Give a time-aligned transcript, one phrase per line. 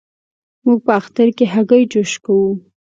[0.65, 2.49] موږ په اختر کې هګی جوش کوو.